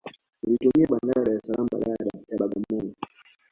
[0.41, 2.93] Zilitumia bandari ya Dar es Salaam badala ya Bagamoyo